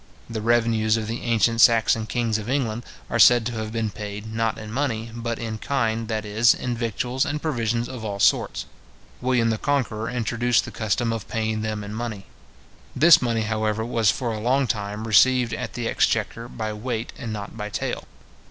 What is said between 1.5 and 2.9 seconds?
Saxon kings of England